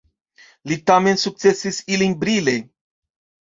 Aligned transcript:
Li 0.71 0.77
tamen 0.91 1.19
sukcesis 1.25 1.79
ilin 1.99 2.19
brile. 2.25 2.59